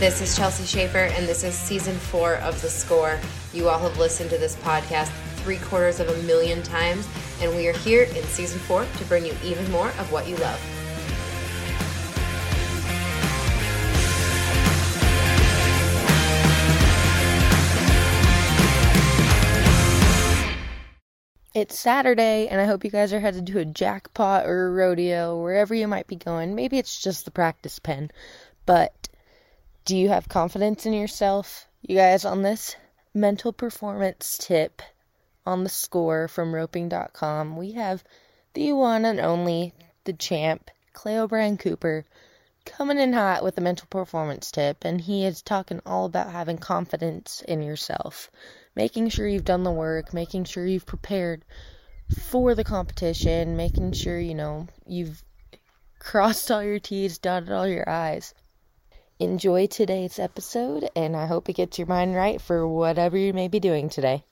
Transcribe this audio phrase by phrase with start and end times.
[0.00, 3.20] This is Chelsea Schaefer, and this is season four of The Score.
[3.52, 5.10] You all have listened to this podcast
[5.42, 7.06] three quarters of a million times,
[7.42, 10.36] and we are here in season four to bring you even more of what you
[10.36, 10.58] love.
[21.52, 25.42] It's Saturday, and I hope you guys are headed to a jackpot or a rodeo,
[25.42, 26.54] wherever you might be going.
[26.54, 28.10] Maybe it's just the practice pen,
[28.64, 29.09] but
[29.84, 31.66] do you have confidence in yourself?
[31.82, 32.76] You guys, on this
[33.14, 34.82] mental performance tip
[35.46, 38.04] on the score from roping.com, we have
[38.54, 42.04] the one and only, the champ, Clay O'Brien Cooper,
[42.64, 46.58] coming in hot with a mental performance tip, and he is talking all about having
[46.58, 48.30] confidence in yourself
[48.74, 51.44] making sure you've done the work, making sure you've prepared
[52.28, 55.22] for the competition, making sure, you know, you've
[55.98, 58.34] crossed all your T's, dotted all your I's.
[59.20, 63.48] Enjoy today's episode, and I hope it gets your mind right for whatever you may
[63.48, 64.24] be doing today.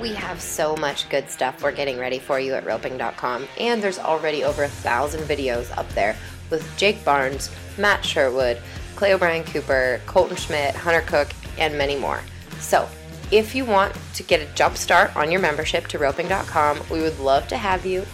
[0.00, 3.98] We have so much good stuff we're getting ready for you at roping.com, and there's
[3.98, 6.14] already over a thousand videos up there
[6.50, 8.58] with Jake Barnes, Matt Sherwood,
[8.94, 12.20] Clay O'Brien Cooper, Colton Schmidt, Hunter Cook, and many more.
[12.60, 12.88] So,
[13.32, 17.18] if you want to get a jump start on your membership to roping.com, we would
[17.18, 18.06] love to have you.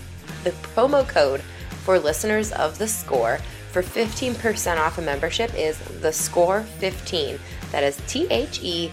[0.45, 1.43] The promo code
[1.85, 7.39] for listeners of the score for 15% off a membership is the score 15.
[7.73, 8.91] That is T H E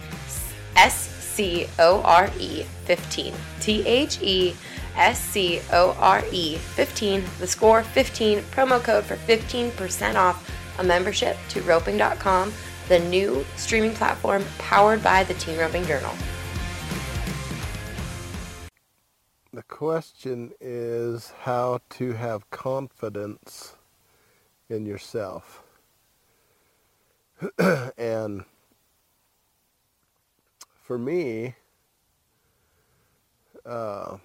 [0.75, 3.33] S C O R E 15.
[3.59, 4.55] T H E
[4.95, 7.23] S C O R E 15.
[7.39, 12.53] The score 15 promo code for 15% off a membership to roping.com
[12.87, 16.13] the new streaming platform powered by the Team Roping Journal.
[19.53, 23.75] The question is how to have confidence
[24.69, 25.63] in yourself.
[27.97, 28.45] and
[30.81, 31.55] for me,
[33.65, 34.17] uh,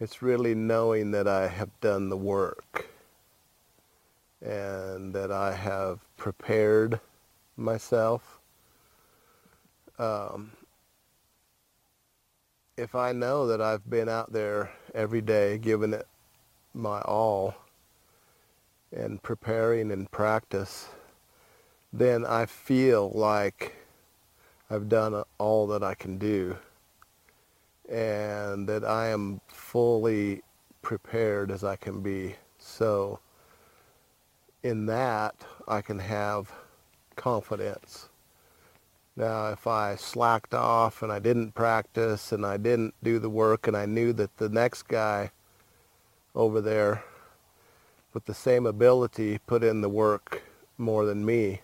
[0.00, 2.88] it's really knowing that I have done the work
[4.40, 7.00] and that I have prepared
[7.56, 8.38] myself.
[9.98, 10.52] Um,
[12.76, 16.06] if I know that I've been out there every day giving it
[16.72, 17.56] my all
[18.92, 20.88] and preparing and practice,
[21.92, 23.76] then I feel like
[24.70, 26.56] I've done all that I can do
[27.88, 30.42] and that I am fully
[30.82, 32.36] prepared as I can be.
[32.58, 33.20] So
[34.62, 35.34] in that
[35.66, 36.52] I can have
[37.16, 38.08] confidence.
[39.16, 43.66] Now, if I slacked off and I didn't practice and I didn't do the work
[43.66, 45.32] and I knew that the next guy
[46.34, 47.02] over there
[48.12, 50.42] with the same ability put in the work
[50.76, 51.60] more than me,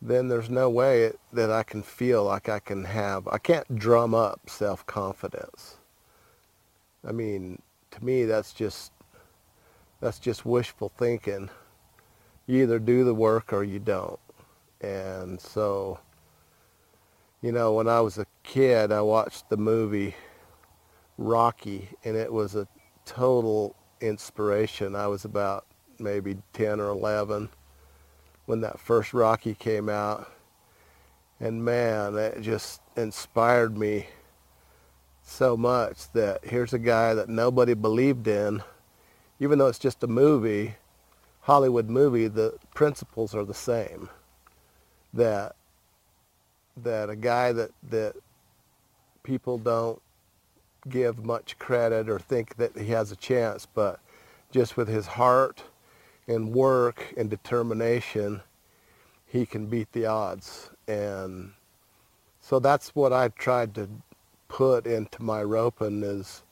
[0.00, 4.14] then there's no way that I can feel like I can have, I can't drum
[4.14, 5.78] up self-confidence.
[7.06, 7.60] I mean,
[7.90, 8.92] to me, that's just,
[10.00, 11.50] that's just wishful thinking
[12.46, 14.18] you either do the work or you don't.
[14.80, 15.98] And so,
[17.42, 20.14] you know, when I was a kid, I watched the movie
[21.18, 22.66] Rocky, and it was a
[23.04, 24.94] total inspiration.
[24.94, 25.66] I was about
[25.98, 27.48] maybe 10 or 11
[28.46, 30.30] when that first Rocky came out.
[31.40, 34.08] And man, it just inspired me
[35.22, 38.62] so much that here's a guy that nobody believed in,
[39.38, 40.74] even though it's just a movie,
[41.42, 44.08] Hollywood movie, the principles are the same.
[45.14, 45.54] That
[46.76, 48.14] that a guy that that
[49.22, 50.00] people don't
[50.88, 54.00] give much credit or think that he has a chance, but
[54.50, 55.62] just with his heart
[56.26, 58.40] and work and determination,
[59.26, 60.70] he can beat the odds.
[60.86, 61.52] And
[62.40, 63.88] so that's what I tried to
[64.48, 66.42] put into my roping is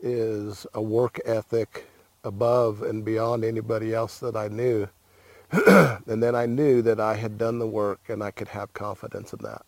[0.00, 1.86] is a work ethic
[2.24, 4.88] above and beyond anybody else that I knew.
[5.52, 9.32] and then I knew that I had done the work and I could have confidence
[9.32, 9.64] in that.